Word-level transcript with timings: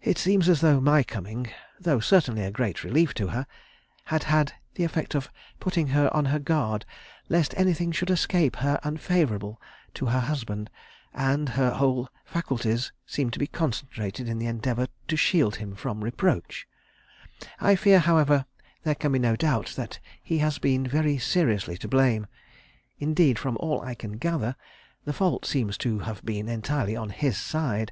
It 0.00 0.18
seems 0.18 0.48
as 0.48 0.60
though 0.60 0.80
my 0.80 1.02
coming 1.02 1.48
though 1.80 1.98
certainly 1.98 2.42
a 2.44 2.52
great 2.52 2.84
relief 2.84 3.12
to 3.14 3.26
her 3.34 3.48
had 4.04 4.22
had 4.30 4.52
the 4.76 4.84
effect 4.84 5.16
of 5.16 5.32
putting 5.58 5.88
her 5.88 6.08
on 6.14 6.26
her 6.26 6.38
guard 6.38 6.84
lest 7.28 7.52
anything 7.56 7.90
should 7.90 8.08
escape 8.10 8.54
her 8.62 8.78
unfavourable 8.84 9.60
to 9.94 10.06
her 10.06 10.20
husband, 10.20 10.70
and 11.12 11.48
her 11.58 11.72
whole 11.72 12.08
faculties 12.24 12.92
seem 13.04 13.30
to 13.30 13.40
be 13.40 13.48
concentrated 13.48 14.28
in 14.28 14.38
the 14.38 14.46
endeavour 14.46 14.86
to 15.08 15.16
shield 15.16 15.56
him 15.56 15.74
from 15.74 16.04
reproach. 16.04 16.68
I 17.60 17.74
fear, 17.74 17.98
however, 17.98 18.46
there 18.84 18.94
can 18.94 19.10
be 19.10 19.18
no 19.18 19.34
doubt 19.34 19.72
that 19.74 19.98
he 20.22 20.38
has 20.38 20.60
been 20.60 20.86
very 20.86 21.18
seriously 21.18 21.76
to 21.78 21.88
blame; 21.88 22.28
indeed, 23.00 23.40
from 23.40 23.56
all 23.58 23.80
I 23.82 23.96
can 23.96 24.18
gather, 24.18 24.54
the 25.04 25.12
fault 25.12 25.44
seems 25.46 25.76
to 25.78 25.98
have 25.98 26.24
been 26.24 26.48
entirely 26.48 26.94
on 26.94 27.10
his 27.10 27.36
side. 27.38 27.90